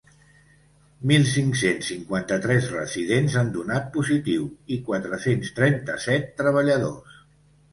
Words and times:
Mil 1.11 1.25
cinc-cents 1.33 1.89
cinquanta-tres 1.91 2.69
residents 2.77 3.35
han 3.43 3.51
donat 3.59 3.93
positiu 3.99 4.49
i 4.77 4.81
quatre-cents 4.89 5.55
trenta-set 5.61 6.27
treballadors. 6.43 7.23